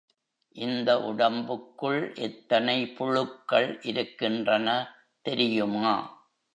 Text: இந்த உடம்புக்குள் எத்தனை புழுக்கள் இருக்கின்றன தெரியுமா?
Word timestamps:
இந்த 0.55 0.89
உடம்புக்குள் 1.01 2.15
எத்தனை 2.19 2.87
புழுக்கள் 2.97 3.79
இருக்கின்றன 3.81 4.67
தெரியுமா? 5.25 5.95